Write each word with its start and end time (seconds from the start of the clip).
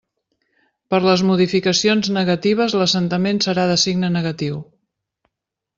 Per 0.93 0.99
les 1.07 1.23
modificacions 1.31 2.11
negatives, 2.17 2.75
l'assentament 2.83 3.45
serà 3.49 3.69
de 3.73 3.79
signe 3.87 4.13
negatiu. 4.19 4.61